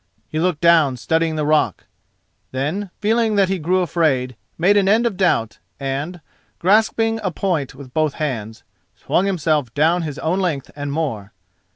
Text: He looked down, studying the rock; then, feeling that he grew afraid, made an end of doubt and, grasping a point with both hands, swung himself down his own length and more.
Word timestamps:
He 0.27 0.39
looked 0.39 0.61
down, 0.61 0.97
studying 0.97 1.35
the 1.35 1.45
rock; 1.45 1.85
then, 2.51 2.89
feeling 2.97 3.35
that 3.35 3.49
he 3.49 3.59
grew 3.59 3.81
afraid, 3.81 4.35
made 4.57 4.75
an 4.75 4.89
end 4.89 5.05
of 5.05 5.15
doubt 5.15 5.59
and, 5.79 6.21
grasping 6.57 7.19
a 7.21 7.29
point 7.29 7.75
with 7.75 7.93
both 7.93 8.15
hands, 8.15 8.63
swung 8.95 9.27
himself 9.27 9.71
down 9.75 10.01
his 10.01 10.17
own 10.17 10.39
length 10.39 10.71
and 10.75 10.91
more. 10.91 11.33